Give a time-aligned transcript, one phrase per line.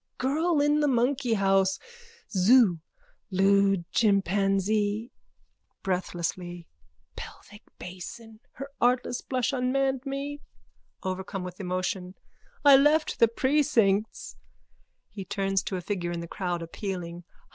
[0.17, 1.77] Girl in the monkeyhouse.
[2.31, 2.79] Zoo.
[3.29, 5.11] Lewd chimpanzee.
[5.83, 6.65] (Breathlessly.)
[7.15, 8.39] Pelvic basin.
[8.53, 10.41] Her artless blush unmanned me.
[11.03, 12.15] (Overcome with emotion.)
[12.65, 14.37] I left the precincts.
[15.11, 17.23] (He turns to a figure in the crowd, appealing.)